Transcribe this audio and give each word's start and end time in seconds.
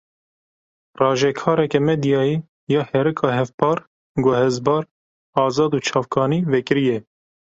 Rajekareke 0.99 1.77
medyayê 1.87 2.35
ya 2.73 2.81
herika 2.91 3.27
hevpar, 3.37 3.77
guhezbar, 4.23 4.83
azad 5.43 5.71
û 5.77 5.79
çavkanî 5.87 6.39
vekirî 6.53 6.83
ye. 6.89 6.99